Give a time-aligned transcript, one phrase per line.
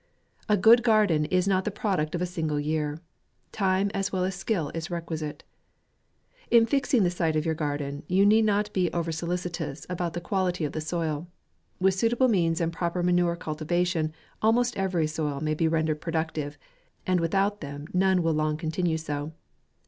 [0.49, 2.99] A good garden is not the product of a sin gle year.
[3.51, 5.43] Time as well as skill is requisite.
[6.49, 10.19] In fixing the site of your garden, you need not be over solicitous about the
[10.19, 11.27] quality of the soil.
[11.79, 14.11] With suitable means and proper manure cultivation,
[14.41, 16.57] almost every soil may be rendered productive,
[17.05, 19.33] and without them none will long continue so.